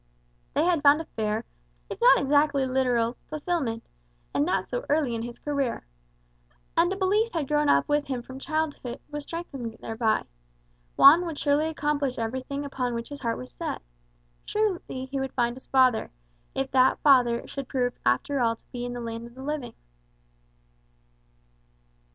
[0.55, 1.45] They had found a fair,
[1.87, 3.83] if not exactly literal, fulfilment,
[4.33, 5.85] and that so early in his career.
[6.75, 10.23] And a belief that had grown up with him from childhood was strengthened thereby.
[10.97, 13.83] Juan would surely accomplish everything upon which his heart was set.
[14.47, 16.09] Certainly he would find his father
[16.55, 19.75] if that father should prove to be after all in the land of the living.